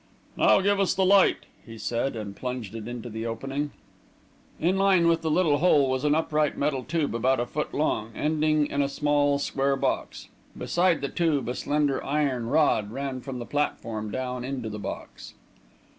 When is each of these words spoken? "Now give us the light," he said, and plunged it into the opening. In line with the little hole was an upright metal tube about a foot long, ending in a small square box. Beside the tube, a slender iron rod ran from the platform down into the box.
"Now 0.35 0.61
give 0.61 0.79
us 0.79 0.95
the 0.95 1.05
light," 1.05 1.45
he 1.63 1.77
said, 1.77 2.15
and 2.15 2.35
plunged 2.35 2.73
it 2.73 2.87
into 2.87 3.07
the 3.07 3.27
opening. 3.27 3.69
In 4.59 4.75
line 4.75 5.07
with 5.07 5.21
the 5.21 5.29
little 5.29 5.59
hole 5.59 5.91
was 5.91 6.03
an 6.03 6.15
upright 6.15 6.57
metal 6.57 6.83
tube 6.83 7.13
about 7.13 7.39
a 7.39 7.45
foot 7.45 7.71
long, 7.71 8.11
ending 8.15 8.65
in 8.65 8.81
a 8.81 8.89
small 8.89 9.37
square 9.37 9.75
box. 9.75 10.27
Beside 10.57 11.01
the 11.01 11.07
tube, 11.09 11.47
a 11.47 11.53
slender 11.53 12.03
iron 12.03 12.47
rod 12.47 12.91
ran 12.91 13.21
from 13.21 13.37
the 13.37 13.45
platform 13.45 14.09
down 14.09 14.43
into 14.43 14.69
the 14.71 14.79
box. 14.79 15.35